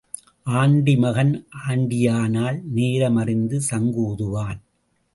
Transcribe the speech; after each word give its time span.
Aunty 0.45 0.95
மகன் 0.97 1.33
ஆண்டியானால் 1.67 2.57
நேரம் 2.73 3.15
அறிந்து 3.15 3.61
சங்கு 3.61 4.01
ஊதுவான். 4.11 4.59